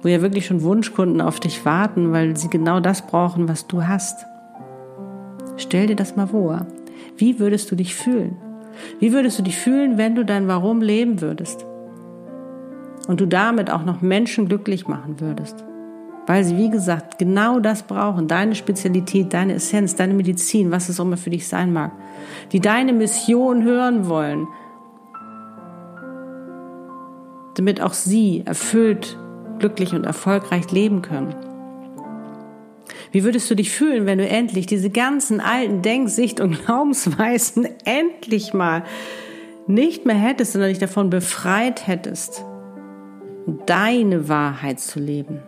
wo 0.01 0.07
ja 0.07 0.21
wirklich 0.21 0.45
schon 0.45 0.63
Wunschkunden 0.63 1.21
auf 1.21 1.39
dich 1.39 1.65
warten, 1.65 2.11
weil 2.11 2.35
sie 2.35 2.49
genau 2.49 2.79
das 2.79 3.05
brauchen, 3.05 3.47
was 3.47 3.67
du 3.67 3.87
hast. 3.87 4.25
Stell 5.57 5.87
dir 5.87 5.95
das 5.95 6.15
mal 6.15 6.27
vor. 6.27 6.65
Wie 7.17 7.39
würdest 7.39 7.69
du 7.71 7.75
dich 7.75 7.95
fühlen? 7.95 8.37
Wie 8.99 9.13
würdest 9.13 9.37
du 9.37 9.43
dich 9.43 9.57
fühlen, 9.57 9.97
wenn 9.97 10.15
du 10.15 10.25
dein 10.25 10.47
Warum 10.47 10.81
leben 10.81 11.21
würdest? 11.21 11.65
Und 13.07 13.19
du 13.19 13.25
damit 13.25 13.69
auch 13.69 13.83
noch 13.83 14.01
Menschen 14.01 14.47
glücklich 14.47 14.87
machen 14.87 15.19
würdest? 15.19 15.63
Weil 16.27 16.43
sie, 16.43 16.57
wie 16.57 16.69
gesagt, 16.69 17.17
genau 17.17 17.59
das 17.59 17.83
brauchen, 17.83 18.27
deine 18.27 18.55
Spezialität, 18.55 19.33
deine 19.33 19.55
Essenz, 19.55 19.95
deine 19.95 20.13
Medizin, 20.13 20.71
was 20.71 20.89
es 20.89 20.99
auch 20.99 21.05
immer 21.05 21.17
für 21.17 21.31
dich 21.31 21.47
sein 21.47 21.73
mag, 21.73 21.91
die 22.51 22.59
deine 22.59 22.93
Mission 22.93 23.63
hören 23.63 24.07
wollen, 24.07 24.47
damit 27.55 27.81
auch 27.81 27.93
sie 27.93 28.43
erfüllt 28.45 29.17
glücklich 29.59 29.93
und 29.93 30.05
erfolgreich 30.05 30.71
leben 30.71 31.01
können. 31.01 31.35
Wie 33.11 33.23
würdest 33.23 33.51
du 33.51 33.55
dich 33.55 33.71
fühlen, 33.71 34.05
wenn 34.05 34.19
du 34.19 34.27
endlich 34.27 34.65
diese 34.65 34.89
ganzen 34.89 35.41
alten 35.41 35.81
Denk-, 35.81 36.09
Sicht- 36.09 36.39
und 36.39 36.61
Glaubensweisen 36.65 37.67
endlich 37.83 38.53
mal 38.53 38.83
nicht 39.67 40.05
mehr 40.05 40.15
hättest, 40.15 40.53
sondern 40.53 40.69
dich 40.69 40.79
davon 40.79 41.09
befreit 41.09 41.87
hättest, 41.87 42.43
deine 43.65 44.29
Wahrheit 44.29 44.79
zu 44.79 44.99
leben? 44.99 45.39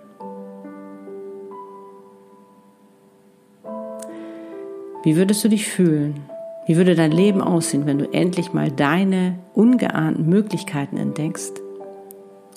Wie 5.03 5.17
würdest 5.17 5.43
du 5.43 5.49
dich 5.49 5.67
fühlen? 5.67 6.29
Wie 6.65 6.77
würde 6.77 6.95
dein 6.95 7.11
Leben 7.11 7.41
aussehen, 7.41 7.85
wenn 7.85 7.97
du 7.97 8.11
endlich 8.13 8.53
mal 8.53 8.71
deine 8.71 9.37
ungeahnten 9.53 10.29
Möglichkeiten 10.29 10.95
entdeckst 10.95 11.61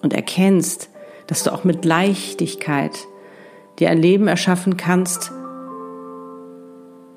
und 0.02 0.12
erkennst, 0.12 0.88
dass 1.26 1.42
du 1.42 1.52
auch 1.52 1.64
mit 1.64 1.84
Leichtigkeit 1.84 2.96
dir 3.80 3.90
ein 3.90 3.98
Leben 3.98 4.28
erschaffen 4.28 4.76
kannst, 4.76 5.32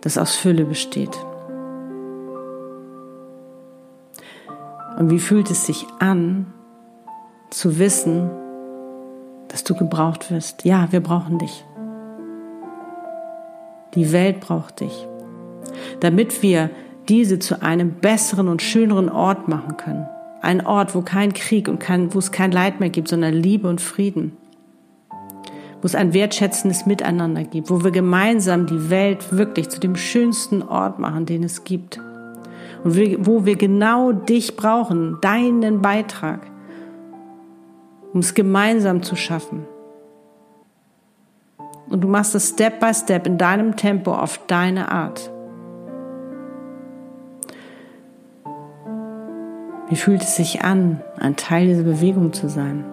das 0.01 0.17
aus 0.17 0.35
Fülle 0.35 0.65
besteht. 0.65 1.15
Und 4.97 5.11
wie 5.11 5.19
fühlt 5.19 5.51
es 5.51 5.67
sich 5.67 5.85
an, 5.99 6.51
zu 7.51 7.77
wissen, 7.77 8.31
dass 9.47 9.63
du 9.63 9.75
gebraucht 9.75 10.31
wirst? 10.31 10.65
Ja, 10.65 10.91
wir 10.91 11.01
brauchen 11.01 11.37
dich. 11.37 11.65
Die 13.95 14.11
Welt 14.11 14.39
braucht 14.39 14.81
dich, 14.81 15.07
damit 15.99 16.41
wir 16.41 16.69
diese 17.09 17.39
zu 17.39 17.61
einem 17.61 17.93
besseren 17.93 18.47
und 18.47 18.61
schöneren 18.61 19.09
Ort 19.09 19.47
machen 19.47 19.77
können. 19.77 20.07
Ein 20.41 20.65
Ort, 20.65 20.95
wo 20.95 21.01
kein 21.01 21.33
Krieg 21.33 21.67
und 21.67 21.79
kein, 21.79 22.13
wo 22.13 22.19
es 22.19 22.31
kein 22.31 22.51
Leid 22.51 22.79
mehr 22.79 22.89
gibt, 22.89 23.07
sondern 23.07 23.33
Liebe 23.33 23.67
und 23.67 23.81
Frieden. 23.81 24.37
Wo 25.81 25.85
es 25.85 25.95
ein 25.95 26.13
wertschätzendes 26.13 26.85
Miteinander 26.85 27.43
gibt, 27.43 27.69
wo 27.69 27.83
wir 27.83 27.91
gemeinsam 27.91 28.67
die 28.67 28.89
Welt 28.89 29.35
wirklich 29.35 29.69
zu 29.69 29.79
dem 29.79 29.95
schönsten 29.95 30.61
Ort 30.61 30.99
machen, 30.99 31.25
den 31.25 31.43
es 31.43 31.63
gibt. 31.63 31.99
Und 32.83 32.95
wo 33.25 33.45
wir 33.45 33.55
genau 33.55 34.11
dich 34.11 34.55
brauchen, 34.55 35.17
deinen 35.21 35.81
Beitrag, 35.81 36.41
um 38.13 38.21
es 38.21 38.33
gemeinsam 38.33 39.03
zu 39.03 39.15
schaffen. 39.15 39.65
Und 41.89 42.01
du 42.01 42.07
machst 42.07 42.35
es 42.35 42.49
Step 42.49 42.79
by 42.79 42.93
Step 42.93 43.25
in 43.25 43.37
deinem 43.37 43.75
Tempo 43.75 44.13
auf 44.13 44.39
deine 44.47 44.91
Art. 44.91 45.31
Wie 49.89 49.95
fühlt 49.95 50.21
es 50.21 50.35
sich 50.35 50.61
an, 50.63 51.01
ein 51.17 51.35
Teil 51.35 51.67
dieser 51.67 51.83
Bewegung 51.83 52.31
zu 52.31 52.47
sein? 52.47 52.85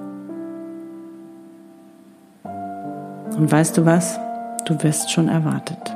Und 3.36 3.52
weißt 3.52 3.76
du 3.76 3.84
was? 3.84 4.18
Du 4.64 4.82
wirst 4.82 5.12
schon 5.12 5.28
erwartet. 5.28 5.94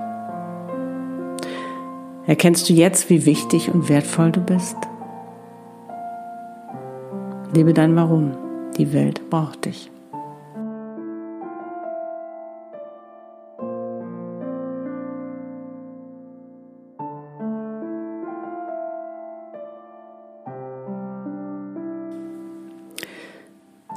Erkennst 2.26 2.69
du 2.69 2.75
jetzt, 2.75 3.09
wie 3.09 3.25
wichtig 3.25 3.73
und 3.73 3.88
wertvoll 3.88 4.30
du 4.30 4.40
bist? 4.40 4.76
Lebe 7.54 7.73
dein 7.73 7.97
Warum. 7.97 8.33
Die 8.76 8.92
Welt 8.92 9.30
braucht 9.30 9.64
dich. 9.64 9.90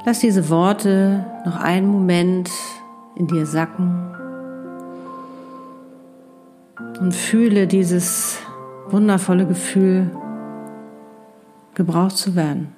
Lass 0.06 0.20
diese 0.20 0.50
Worte 0.50 1.26
noch 1.46 1.56
einen 1.56 1.88
Moment 1.88 2.50
in 3.16 3.28
dir 3.28 3.46
sacken 3.46 4.14
und 7.00 7.14
fühle 7.14 7.68
dieses 7.68 8.38
wundervolle 8.90 9.48
Gefühl, 9.48 10.12
gebraucht 11.74 12.18
zu 12.18 12.36
werden, 12.36 12.76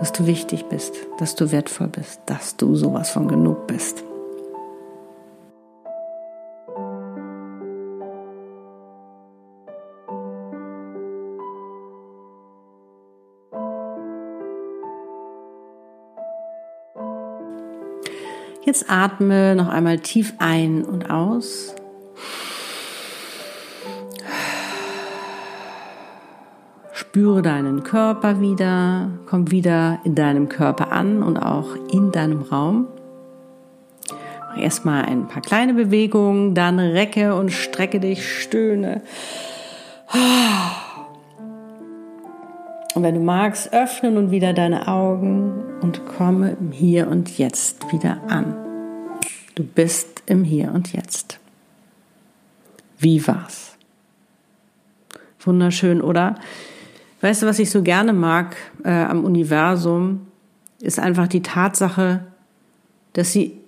dass 0.00 0.12
du 0.12 0.26
wichtig 0.26 0.64
bist, 0.64 0.94
dass 1.18 1.36
du 1.36 1.52
wertvoll 1.52 1.88
bist, 1.88 2.20
dass 2.26 2.56
du 2.56 2.74
sowas 2.74 3.10
von 3.10 3.28
genug 3.28 3.68
bist. 3.68 4.02
Jetzt 18.66 18.90
atme 18.90 19.54
noch 19.54 19.68
einmal 19.68 20.00
tief 20.00 20.34
ein 20.38 20.84
und 20.84 21.08
aus. 21.08 21.72
Spüre 26.92 27.42
deinen 27.42 27.84
Körper 27.84 28.40
wieder, 28.40 29.10
komm 29.26 29.52
wieder 29.52 30.00
in 30.02 30.16
deinem 30.16 30.48
Körper 30.48 30.90
an 30.90 31.22
und 31.22 31.38
auch 31.38 31.76
in 31.92 32.10
deinem 32.10 32.42
Raum. 32.42 32.88
Mach 34.40 34.58
erstmal 34.58 35.04
ein 35.04 35.28
paar 35.28 35.42
kleine 35.42 35.74
Bewegungen, 35.74 36.56
dann 36.56 36.80
recke 36.80 37.36
und 37.36 37.52
strecke 37.52 38.00
dich, 38.00 38.42
stöhne. 38.42 39.02
Und 42.96 43.02
wenn 43.02 43.14
du 43.14 43.20
magst, 43.20 43.74
öffne 43.74 44.10
nun 44.10 44.30
wieder 44.30 44.54
deine 44.54 44.88
Augen 44.88 45.52
und 45.82 46.06
komme 46.06 46.56
im 46.58 46.72
Hier 46.72 47.08
und 47.08 47.36
Jetzt 47.36 47.92
wieder 47.92 48.22
an. 48.26 48.56
Du 49.54 49.64
bist 49.64 50.22
im 50.24 50.44
Hier 50.44 50.72
und 50.72 50.94
Jetzt. 50.94 51.38
Wie 52.98 53.26
war's? 53.26 53.76
Wunderschön, 55.40 56.00
oder? 56.00 56.36
Weißt 57.20 57.42
du, 57.42 57.46
was 57.46 57.58
ich 57.58 57.68
so 57.68 57.82
gerne 57.82 58.14
mag 58.14 58.56
äh, 58.82 58.88
am 58.88 59.26
Universum, 59.26 60.28
ist 60.80 60.98
einfach 60.98 61.28
die 61.28 61.42
Tatsache, 61.42 62.24
dass 63.12 63.30
sie 63.30 63.60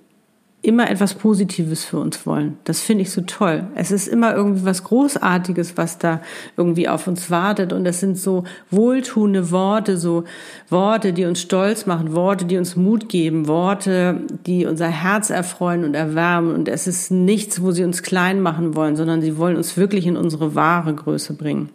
immer 0.60 0.90
etwas 0.90 1.14
Positives 1.14 1.84
für 1.84 1.98
uns 1.98 2.26
wollen. 2.26 2.58
Das 2.64 2.80
finde 2.80 3.02
ich 3.02 3.12
so 3.12 3.20
toll. 3.20 3.68
Es 3.76 3.92
ist 3.92 4.08
immer 4.08 4.34
irgendwie 4.34 4.64
was 4.64 4.82
Großartiges, 4.82 5.76
was 5.76 5.98
da 5.98 6.20
irgendwie 6.56 6.88
auf 6.88 7.06
uns 7.06 7.30
wartet. 7.30 7.72
Und 7.72 7.84
das 7.84 8.00
sind 8.00 8.18
so 8.18 8.42
wohltuende 8.70 9.52
Worte, 9.52 9.96
so 9.96 10.24
Worte, 10.68 11.12
die 11.12 11.26
uns 11.26 11.40
stolz 11.40 11.86
machen, 11.86 12.12
Worte, 12.12 12.44
die 12.44 12.58
uns 12.58 12.74
Mut 12.74 13.08
geben, 13.08 13.46
Worte, 13.46 14.22
die 14.46 14.66
unser 14.66 14.88
Herz 14.88 15.30
erfreuen 15.30 15.84
und 15.84 15.94
erwärmen. 15.94 16.52
Und 16.52 16.68
es 16.68 16.88
ist 16.88 17.12
nichts, 17.12 17.62
wo 17.62 17.70
sie 17.70 17.84
uns 17.84 18.02
klein 18.02 18.40
machen 18.40 18.74
wollen, 18.74 18.96
sondern 18.96 19.22
sie 19.22 19.38
wollen 19.38 19.56
uns 19.56 19.76
wirklich 19.76 20.06
in 20.06 20.16
unsere 20.16 20.56
wahre 20.56 20.92
Größe 20.92 21.34
bringen. 21.34 21.70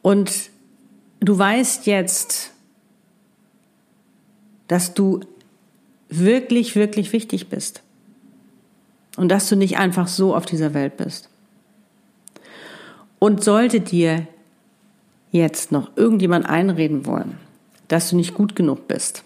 Und 0.00 0.32
du 1.18 1.36
weißt 1.36 1.86
jetzt, 1.86 2.52
dass 4.68 4.94
du 4.94 5.20
wirklich, 6.10 6.76
wirklich 6.76 7.12
wichtig 7.12 7.48
bist. 7.48 7.82
Und 9.16 9.28
dass 9.28 9.48
du 9.48 9.56
nicht 9.56 9.78
einfach 9.78 10.08
so 10.08 10.34
auf 10.34 10.46
dieser 10.46 10.74
Welt 10.74 10.96
bist. 10.96 11.28
Und 13.18 13.44
sollte 13.44 13.80
dir 13.80 14.26
jetzt 15.30 15.72
noch 15.72 15.96
irgendjemand 15.96 16.46
einreden 16.46 17.06
wollen, 17.06 17.38
dass 17.88 18.10
du 18.10 18.16
nicht 18.16 18.34
gut 18.34 18.56
genug 18.56 18.88
bist, 18.88 19.24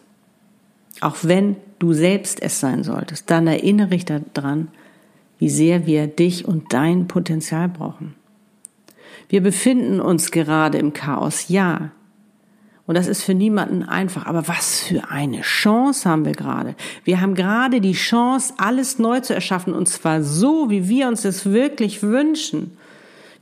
auch 1.01 1.17
wenn 1.23 1.57
du 1.79 1.93
selbst 1.93 2.43
es 2.43 2.61
sein 2.61 2.83
solltest, 2.83 3.31
dann 3.31 3.47
erinnere 3.47 3.91
dich 3.91 4.05
daran, 4.05 4.69
wie 5.39 5.51
sehr 5.51 5.87
wir 5.87 6.07
dich 6.07 6.47
und 6.47 6.73
dein 6.73 7.09
Potenzial 7.09 7.69
brauchen. 7.69 8.15
Wir 9.29 9.43
befinden 9.43 10.01
uns 10.01 10.31
gerade 10.31 10.79
im 10.79 10.93
Chaos, 10.93 11.49
ja, 11.49 11.91
und 12.87 12.97
das 12.97 13.07
ist 13.07 13.23
für 13.23 13.35
niemanden 13.35 13.83
einfach. 13.83 14.27
Aber 14.27 14.47
was 14.47 14.81
für 14.81 15.09
eine 15.09 15.41
Chance 15.41 16.09
haben 16.09 16.25
wir 16.27 16.33
gerade. 16.33 16.75
Wir 17.05 17.21
haben 17.21 17.35
gerade 17.35 17.81
die 17.81 17.95
Chance, 17.95 18.55
alles 18.59 18.99
neu 18.99 19.21
zu 19.21 19.35
erschaffen. 19.35 19.73
Und 19.73 19.89
zwar 19.89 20.23
so, 20.23 20.69
wie 20.69 20.89
wir 20.89 21.09
uns 21.09 21.25
es 21.25 21.47
wirklich 21.47 22.03
wünschen. 22.03 22.77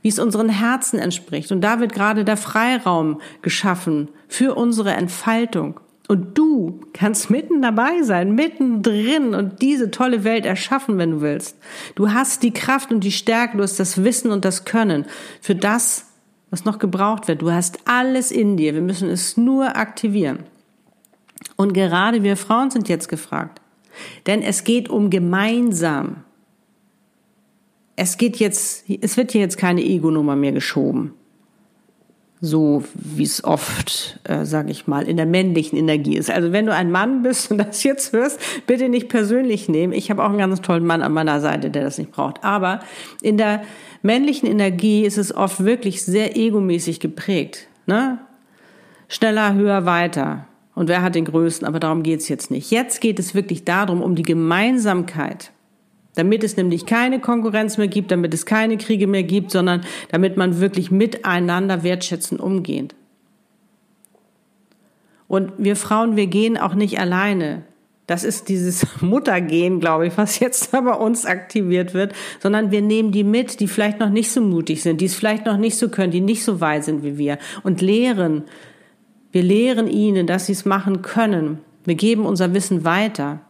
Wie 0.01 0.07
es 0.07 0.19
unseren 0.19 0.49
Herzen 0.49 0.97
entspricht. 0.97 1.51
Und 1.51 1.61
da 1.61 1.79
wird 1.79 1.93
gerade 1.93 2.23
der 2.23 2.37
Freiraum 2.37 3.21
geschaffen 3.41 4.07
für 4.29 4.55
unsere 4.55 4.91
Entfaltung. 4.91 5.79
Und 6.07 6.37
du 6.37 6.81
kannst 6.93 7.29
mitten 7.29 7.61
dabei 7.61 8.03
sein, 8.03 8.35
mittendrin 8.35 9.33
und 9.33 9.61
diese 9.61 9.89
tolle 9.89 10.25
Welt 10.25 10.45
erschaffen, 10.45 10.97
wenn 10.97 11.11
du 11.11 11.21
willst. 11.21 11.57
Du 11.95 12.11
hast 12.11 12.43
die 12.43 12.51
Kraft 12.51 12.91
und 12.91 13.01
die 13.01 13.11
Stärke, 13.11 13.57
du 13.57 13.63
hast 13.63 13.79
das 13.79 14.03
Wissen 14.03 14.31
und 14.31 14.43
das 14.43 14.65
Können 14.65 15.05
für 15.39 15.55
das, 15.55 16.12
was 16.53 16.65
noch 16.65 16.77
gebraucht 16.77 17.27
wird. 17.27 17.41
Du 17.41 17.51
hast 17.51 17.79
alles 17.85 18.29
in 18.29 18.57
dir. 18.57 18.75
Wir 18.75 18.83
müssen 18.83 19.09
es 19.09 19.37
nur 19.37 19.75
aktivieren. 19.75 20.43
Und 21.55 21.73
gerade 21.73 22.21
wir 22.21 22.37
Frauen 22.37 22.69
sind 22.69 22.87
jetzt 22.89 23.09
gefragt. 23.09 23.59
Denn 24.27 24.43
es 24.43 24.63
geht 24.63 24.87
um 24.87 25.09
gemeinsam. 25.09 26.17
Es 27.95 28.19
geht 28.19 28.37
jetzt, 28.37 28.87
es 28.87 29.17
wird 29.17 29.31
hier 29.31 29.41
jetzt 29.41 29.57
keine 29.57 29.81
Ego-Nummer 29.81 30.35
mehr 30.35 30.51
geschoben. 30.51 31.15
So 32.45 32.83
wie 32.93 33.23
es 33.23 33.41
oft, 33.45 34.19
äh, 34.25 34.43
sage 34.43 34.69
ich 34.69 34.85
mal, 34.85 35.07
in 35.07 35.15
der 35.15 35.25
männlichen 35.25 35.79
Energie 35.79 36.17
ist. 36.17 36.29
Also 36.29 36.51
wenn 36.51 36.65
du 36.65 36.73
ein 36.73 36.91
Mann 36.91 37.23
bist 37.23 37.49
und 37.51 37.57
das 37.57 37.83
jetzt 37.83 38.11
hörst, 38.11 38.37
bitte 38.67 38.89
nicht 38.89 39.07
persönlich 39.07 39.69
nehmen. 39.69 39.93
Ich 39.93 40.11
habe 40.11 40.21
auch 40.21 40.27
einen 40.27 40.39
ganz 40.39 40.59
tollen 40.59 40.85
Mann 40.85 41.01
an 41.01 41.13
meiner 41.13 41.39
Seite, 41.39 41.69
der 41.69 41.85
das 41.85 41.97
nicht 41.97 42.11
braucht. 42.11 42.43
Aber 42.43 42.81
in 43.21 43.37
der 43.37 43.63
männlichen 44.01 44.49
Energie 44.49 45.05
ist 45.05 45.17
es 45.17 45.33
oft 45.33 45.63
wirklich 45.63 46.03
sehr 46.03 46.35
egomäßig 46.35 46.99
geprägt. 46.99 47.67
Ne? 47.85 48.19
Schneller, 49.07 49.53
höher, 49.53 49.85
weiter. 49.85 50.45
Und 50.75 50.89
wer 50.89 51.01
hat 51.01 51.15
den 51.15 51.23
größten? 51.23 51.65
Aber 51.65 51.79
darum 51.79 52.03
geht's 52.03 52.27
jetzt 52.27 52.51
nicht. 52.51 52.71
Jetzt 52.71 52.99
geht 52.99 53.19
es 53.19 53.33
wirklich 53.33 53.63
darum, 53.63 54.01
um 54.01 54.15
die 54.15 54.21
Gemeinsamkeit. 54.21 55.53
Damit 56.15 56.43
es 56.43 56.57
nämlich 56.57 56.85
keine 56.85 57.19
Konkurrenz 57.19 57.77
mehr 57.77 57.87
gibt, 57.87 58.11
damit 58.11 58.33
es 58.33 58.45
keine 58.45 58.77
Kriege 58.77 59.07
mehr 59.07 59.23
gibt, 59.23 59.51
sondern 59.51 59.81
damit 60.11 60.37
man 60.37 60.59
wirklich 60.59 60.91
miteinander 60.91 61.83
wertschätzen 61.83 62.39
umgeht. 62.39 62.93
Und 65.27 65.53
wir 65.57 65.75
Frauen, 65.75 66.15
wir 66.15 66.27
gehen 66.27 66.57
auch 66.57 66.75
nicht 66.75 66.99
alleine. 66.99 67.63
Das 68.05 68.23
ist 68.23 68.49
dieses 68.49 68.85
Muttergehen, 69.01 69.79
glaube 69.79 70.07
ich, 70.07 70.17
was 70.17 70.39
jetzt 70.39 70.71
bei 70.71 70.93
uns 70.93 71.25
aktiviert 71.25 71.93
wird, 71.93 72.13
sondern 72.39 72.69
wir 72.69 72.81
nehmen 72.81 73.11
die 73.11 73.23
mit, 73.23 73.59
die 73.59 73.67
vielleicht 73.67 73.99
noch 73.99 74.09
nicht 74.09 74.31
so 74.31 74.41
mutig 74.41 74.83
sind, 74.83 75.01
die 75.01 75.05
es 75.05 75.15
vielleicht 75.15 75.45
noch 75.45 75.57
nicht 75.57 75.77
so 75.77 75.89
können, 75.89 76.11
die 76.11 76.21
nicht 76.21 76.43
so 76.43 76.61
weit 76.61 76.83
sind 76.83 77.03
wie 77.03 77.17
wir 77.17 77.39
und 77.63 77.81
lehren. 77.81 78.43
Wir 79.31 79.41
lehren 79.41 79.87
ihnen, 79.87 80.27
dass 80.27 80.45
sie 80.45 80.51
es 80.51 80.65
machen 80.65 81.01
können. 81.01 81.59
Wir 81.85 81.95
geben 81.95 82.25
unser 82.25 82.53
Wissen 82.53 82.85
weiter. 82.85 83.41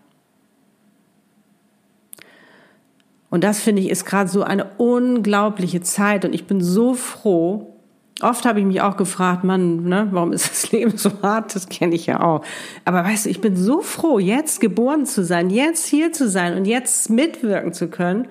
Und 3.34 3.44
das 3.44 3.60
finde 3.60 3.82
ich 3.82 3.90
ist 3.90 4.06
gerade 4.06 4.30
so 4.30 4.44
eine 4.44 4.64
unglaubliche 4.78 5.82
Zeit 5.82 6.24
und 6.24 6.36
ich 6.36 6.46
bin 6.46 6.62
so 6.62 6.94
froh, 6.94 7.74
Oft 8.22 8.46
habe 8.46 8.60
ich 8.60 8.66
mich 8.68 8.80
auch 8.80 8.96
gefragt, 8.96 9.44
Mann, 9.44 9.86
ne, 9.86 10.08
warum 10.12 10.34
ist 10.34 10.52
das 10.52 10.72
Leben 10.72 10.96
so 10.98 11.10
hart? 11.24 11.56
Das 11.56 11.68
kenne 11.68 11.96
ich 11.96 12.06
ja 12.06 12.22
auch. 12.22 12.46
Aber 12.86 13.04
weißt 13.04 13.26
du, 13.26 13.32
ich 13.32 13.42
bin 13.42 13.56
so 13.56 13.82
froh, 13.82 14.20
jetzt 14.20 14.62
geboren 14.62 15.08
zu 15.08 15.26
sein, 15.26 15.50
jetzt 15.50 15.88
hier 15.88 16.14
zu 16.14 16.30
sein 16.30 16.56
und 16.56 16.66
jetzt 16.66 17.10
mitwirken 17.10 17.74
zu 17.74 17.88
können. 17.88 18.28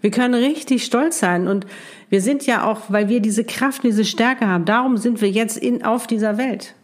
Wir 0.00 0.12
können 0.12 0.34
richtig 0.34 0.84
stolz 0.84 1.18
sein 1.18 1.48
und 1.48 1.66
wir 2.08 2.20
sind 2.20 2.46
ja 2.46 2.70
auch, 2.70 2.82
weil 2.86 3.08
wir 3.08 3.18
diese 3.18 3.42
Kraft, 3.42 3.82
diese 3.82 4.04
Stärke 4.04 4.46
haben, 4.46 4.64
darum 4.64 4.96
sind 4.96 5.20
wir 5.20 5.28
jetzt 5.28 5.56
in, 5.56 5.84
auf 5.84 6.06
dieser 6.06 6.38
Welt. 6.38 6.76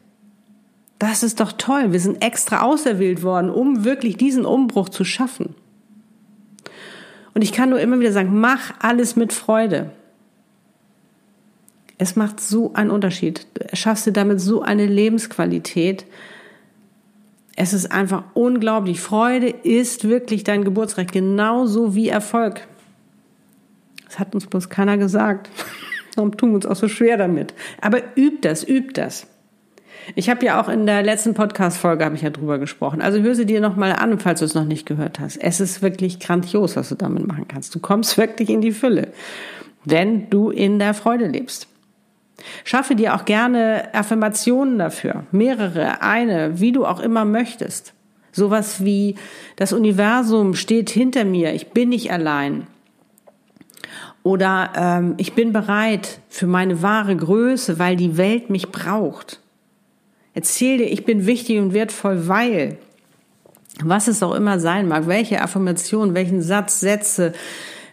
Das 0.98 1.22
ist 1.22 1.38
doch 1.38 1.52
toll. 1.52 1.92
Wir 1.92 2.00
sind 2.00 2.24
extra 2.24 2.62
auserwählt 2.62 3.22
worden, 3.22 3.50
um 3.50 3.84
wirklich 3.84 4.16
diesen 4.16 4.44
Umbruch 4.44 4.88
zu 4.88 5.04
schaffen. 5.04 5.54
Und 7.34 7.42
ich 7.42 7.52
kann 7.52 7.70
nur 7.70 7.80
immer 7.80 7.98
wieder 8.00 8.12
sagen, 8.12 8.40
mach 8.40 8.74
alles 8.80 9.16
mit 9.16 9.32
Freude. 9.32 9.90
Es 11.98 12.16
macht 12.16 12.40
so 12.40 12.72
einen 12.74 12.90
Unterschied. 12.90 13.46
Du 13.54 13.76
schaffst 13.76 14.06
dir 14.06 14.12
damit 14.12 14.40
so 14.40 14.62
eine 14.62 14.86
Lebensqualität. 14.86 16.04
Es 17.54 17.72
ist 17.72 17.92
einfach 17.92 18.24
unglaublich. 18.34 19.00
Freude 19.00 19.48
ist 19.48 20.08
wirklich 20.08 20.42
dein 20.42 20.64
Geburtsrecht, 20.64 21.12
genauso 21.12 21.94
wie 21.94 22.08
Erfolg. 22.08 22.66
Das 24.04 24.18
hat 24.18 24.34
uns 24.34 24.46
bloß 24.46 24.68
keiner 24.68 24.98
gesagt. 24.98 25.48
Warum 26.16 26.36
tun 26.36 26.50
wir 26.50 26.56
uns 26.56 26.66
auch 26.66 26.76
so 26.76 26.88
schwer 26.88 27.16
damit? 27.16 27.54
Aber 27.80 28.00
üb 28.16 28.42
das, 28.42 28.66
üb 28.68 28.94
das. 28.94 29.26
Ich 30.14 30.28
habe 30.28 30.44
ja 30.44 30.60
auch 30.60 30.68
in 30.68 30.86
der 30.86 31.02
letzten 31.02 31.34
Podcast-Folge 31.34 32.04
habe 32.04 32.14
ich 32.14 32.22
ja 32.22 32.30
drüber 32.30 32.58
gesprochen. 32.58 33.00
Also 33.02 33.20
hör 33.20 33.34
sie 33.34 33.46
dir 33.46 33.60
nochmal 33.60 33.92
an, 33.92 34.18
falls 34.18 34.40
du 34.40 34.44
es 34.44 34.54
noch 34.54 34.64
nicht 34.64 34.86
gehört 34.86 35.20
hast. 35.20 35.36
Es 35.36 35.60
ist 35.60 35.82
wirklich 35.82 36.18
grandios, 36.18 36.76
was 36.76 36.88
du 36.88 36.94
damit 36.94 37.26
machen 37.26 37.46
kannst. 37.48 37.74
Du 37.74 37.80
kommst 37.80 38.18
wirklich 38.18 38.50
in 38.50 38.60
die 38.60 38.72
Fülle, 38.72 39.12
wenn 39.84 40.28
du 40.30 40.50
in 40.50 40.78
der 40.78 40.94
Freude 40.94 41.26
lebst. 41.26 41.68
Schaffe 42.64 42.96
dir 42.96 43.14
auch 43.14 43.24
gerne 43.24 43.94
Affirmationen 43.94 44.78
dafür, 44.78 45.24
mehrere, 45.30 46.02
eine, 46.02 46.58
wie 46.58 46.72
du 46.72 46.84
auch 46.84 47.00
immer 47.00 47.24
möchtest. 47.24 47.94
Sowas 48.32 48.84
wie 48.84 49.16
das 49.56 49.72
Universum 49.72 50.54
steht 50.54 50.90
hinter 50.90 51.24
mir, 51.24 51.52
ich 51.54 51.68
bin 51.68 51.90
nicht 51.90 52.10
allein. 52.10 52.66
Oder 54.22 54.72
ähm, 54.76 55.14
ich 55.18 55.34
bin 55.34 55.52
bereit 55.52 56.20
für 56.28 56.46
meine 56.46 56.80
wahre 56.82 57.14
Größe, 57.14 57.78
weil 57.78 57.96
die 57.96 58.16
Welt 58.16 58.50
mich 58.50 58.70
braucht. 58.70 59.41
Erzähl 60.34 60.78
dir, 60.78 60.90
ich 60.90 61.04
bin 61.04 61.26
wichtig 61.26 61.58
und 61.58 61.74
wertvoll, 61.74 62.28
weil 62.28 62.78
was 63.82 64.08
es 64.08 64.22
auch 64.22 64.34
immer 64.34 64.60
sein 64.60 64.88
mag, 64.88 65.06
welche 65.06 65.40
Affirmation, 65.40 66.14
welchen 66.14 66.42
Satz, 66.42 66.80
Sätze, 66.80 67.32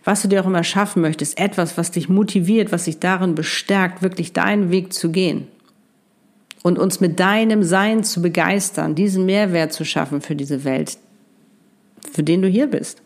was 0.03 0.21
du 0.21 0.27
dir 0.27 0.41
auch 0.41 0.47
immer 0.47 0.63
schaffen 0.63 1.01
möchtest, 1.01 1.39
etwas, 1.39 1.77
was 1.77 1.91
dich 1.91 2.09
motiviert, 2.09 2.71
was 2.71 2.85
dich 2.85 2.99
darin 2.99 3.35
bestärkt, 3.35 4.01
wirklich 4.01 4.33
deinen 4.33 4.71
Weg 4.71 4.93
zu 4.93 5.11
gehen 5.11 5.47
und 6.63 6.79
uns 6.79 6.99
mit 6.99 7.19
deinem 7.19 7.63
Sein 7.63 8.03
zu 8.03 8.21
begeistern, 8.21 8.95
diesen 8.95 9.25
Mehrwert 9.25 9.73
zu 9.73 9.85
schaffen 9.85 10.21
für 10.21 10.35
diese 10.35 10.63
Welt, 10.63 10.97
für 12.11 12.23
den 12.23 12.41
du 12.41 12.47
hier 12.47 12.67
bist. 12.67 13.01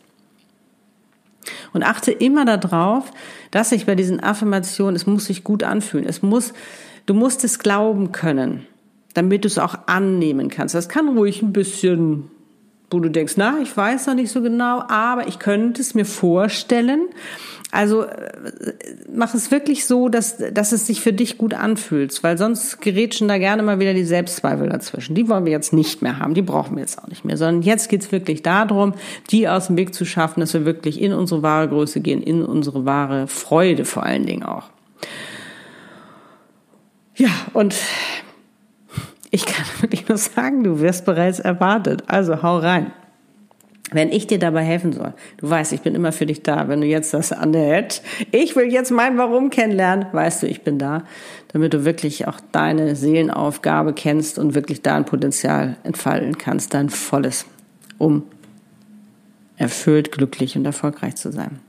Und 1.73 1.83
achte 1.83 2.11
immer 2.11 2.45
darauf, 2.45 3.11
dass 3.51 3.69
sich 3.69 3.85
bei 3.85 3.95
diesen 3.95 4.19
Affirmationen, 4.19 4.95
es 4.95 5.05
muss 5.05 5.25
sich 5.25 5.43
gut 5.43 5.63
anfühlen. 5.63 6.07
Es 6.07 6.21
muss, 6.21 6.53
du 7.05 7.13
musst 7.13 7.43
es 7.43 7.59
glauben 7.59 8.11
können, 8.11 8.65
damit 9.13 9.43
du 9.43 9.47
es 9.47 9.57
auch 9.57 9.75
annehmen 9.87 10.49
kannst. 10.49 10.75
Das 10.75 10.89
kann 10.89 11.17
ruhig 11.17 11.41
ein 11.41 11.53
bisschen 11.53 12.29
wo 12.93 12.99
du 12.99 13.09
denkst, 13.09 13.33
na, 13.37 13.57
ich 13.61 13.75
weiß 13.75 14.07
noch 14.07 14.13
nicht 14.13 14.31
so 14.31 14.41
genau, 14.41 14.83
aber 14.87 15.27
ich 15.27 15.39
könnte 15.39 15.81
es 15.81 15.95
mir 15.95 16.05
vorstellen. 16.05 17.09
Also 17.71 18.03
äh, 18.03 18.31
mach 19.11 19.33
es 19.33 19.49
wirklich 19.49 19.87
so, 19.87 20.09
dass, 20.09 20.37
dass 20.37 20.71
es 20.71 20.85
sich 20.85 21.01
für 21.01 21.11
dich 21.11 21.39
gut 21.39 21.55
anfühlt, 21.55 22.21
weil 22.23 22.37
sonst 22.37 22.81
gerätschen 22.81 23.27
da 23.27 23.39
gerne 23.39 23.63
mal 23.63 23.79
wieder 23.79 23.95
die 23.95 24.03
Selbstzweifel 24.03 24.69
dazwischen. 24.69 25.15
Die 25.15 25.27
wollen 25.27 25.45
wir 25.45 25.51
jetzt 25.51 25.73
nicht 25.73 26.03
mehr 26.03 26.19
haben, 26.19 26.35
die 26.35 26.43
brauchen 26.43 26.75
wir 26.75 26.81
jetzt 26.81 27.01
auch 27.01 27.07
nicht 27.07 27.25
mehr, 27.25 27.35
sondern 27.35 27.63
jetzt 27.63 27.89
geht's 27.89 28.11
wirklich 28.11 28.43
darum, 28.43 28.93
die 29.31 29.49
aus 29.49 29.67
dem 29.67 29.77
Weg 29.77 29.95
zu 29.95 30.05
schaffen, 30.05 30.39
dass 30.41 30.53
wir 30.53 30.65
wirklich 30.65 31.01
in 31.01 31.13
unsere 31.13 31.41
wahre 31.41 31.67
Größe 31.67 31.99
gehen, 31.99 32.21
in 32.21 32.43
unsere 32.43 32.85
wahre 32.85 33.27
Freude 33.27 33.85
vor 33.85 34.03
allen 34.03 34.27
Dingen 34.27 34.43
auch. 34.43 34.69
Ja, 37.15 37.29
und 37.53 37.75
ich 39.33 39.47
kann 39.47 39.65
wirklich 39.81 40.07
nur 40.07 40.17
sagen, 40.17 40.63
du 40.63 40.79
wirst 40.79 41.05
bereits 41.05 41.39
erwartet. 41.39 42.03
Also 42.07 42.41
hau 42.43 42.57
rein. 42.59 42.93
Wenn 43.91 44.11
ich 44.11 44.25
dir 44.25 44.39
dabei 44.39 44.63
helfen 44.63 44.93
soll, 44.93 45.13
du 45.37 45.49
weißt, 45.49 45.73
ich 45.73 45.81
bin 45.81 45.93
immer 45.93 46.11
für 46.11 46.25
dich 46.25 46.41
da. 46.41 46.67
Wenn 46.67 46.81
du 46.81 46.87
jetzt 46.87 47.13
das 47.13 47.31
an 47.31 47.51
der 47.51 47.63
Head, 47.63 48.01
ich 48.31 48.55
will 48.55 48.71
jetzt 48.71 48.91
mein 48.91 49.17
Warum 49.17 49.49
kennenlernen, 49.49 50.07
weißt 50.11 50.41
du, 50.43 50.47
ich 50.47 50.61
bin 50.63 50.79
da, 50.79 51.03
damit 51.49 51.73
du 51.73 51.85
wirklich 51.85 52.27
auch 52.27 52.39
deine 52.51 52.95
Seelenaufgabe 52.95 53.93
kennst 53.93 54.39
und 54.39 54.55
wirklich 54.55 54.81
dein 54.81 55.05
Potenzial 55.05 55.77
entfalten 55.83 56.37
kannst, 56.37 56.73
dein 56.73 56.89
volles, 56.89 57.45
um 57.99 58.23
erfüllt, 59.57 60.11
glücklich 60.11 60.57
und 60.57 60.65
erfolgreich 60.65 61.15
zu 61.15 61.31
sein. 61.31 61.59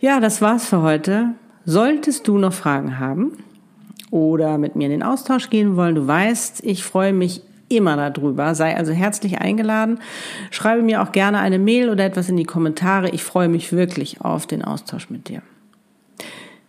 Ja, 0.00 0.18
das 0.18 0.40
war's 0.40 0.66
für 0.66 0.82
heute. 0.82 1.34
Solltest 1.64 2.26
du 2.26 2.38
noch 2.38 2.52
Fragen 2.52 2.98
haben 2.98 3.36
oder 4.10 4.58
mit 4.58 4.76
mir 4.76 4.86
in 4.86 4.90
den 4.90 5.02
Austausch 5.02 5.50
gehen 5.50 5.76
wollen, 5.76 5.94
du 5.94 6.06
weißt, 6.06 6.64
ich 6.64 6.84
freue 6.84 7.12
mich 7.12 7.42
immer 7.68 7.96
darüber. 7.96 8.54
Sei 8.54 8.76
also 8.76 8.92
herzlich 8.92 9.38
eingeladen. 9.38 10.00
Schreibe 10.50 10.82
mir 10.82 11.02
auch 11.02 11.12
gerne 11.12 11.38
eine 11.38 11.58
Mail 11.58 11.88
oder 11.88 12.04
etwas 12.04 12.28
in 12.28 12.36
die 12.36 12.44
Kommentare. 12.44 13.10
Ich 13.10 13.22
freue 13.22 13.48
mich 13.48 13.72
wirklich 13.72 14.20
auf 14.20 14.46
den 14.46 14.62
Austausch 14.62 15.08
mit 15.08 15.28
dir. 15.28 15.42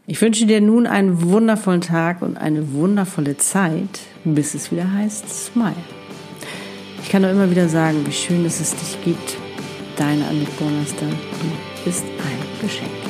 Ich 0.08 0.22
wünsche 0.22 0.46
dir 0.46 0.62
nun 0.62 0.88
einen 0.88 1.22
wundervollen 1.22 1.82
Tag 1.82 2.22
und 2.22 2.38
eine 2.38 2.74
wundervolle 2.74 3.38
Zeit, 3.38 4.02
bis 4.24 4.54
es 4.54 4.72
wieder 4.72 4.92
heißt 4.92 5.30
Smile. 5.30 5.74
Ich 7.04 7.10
kann 7.10 7.22
nur 7.22 7.32
immer 7.32 7.50
wieder 7.50 7.68
sagen, 7.68 8.06
wie 8.06 8.12
schön 8.12 8.44
dass 8.44 8.60
es 8.60 8.76
dich 8.76 8.98
gibt. 9.04 9.38
Deine 9.98 10.26
Annik 10.28 10.58
Bonester, 10.58 11.06
du 11.08 11.84
bist 11.86 12.04
ein 12.04 12.62
Geschenk. 12.62 13.01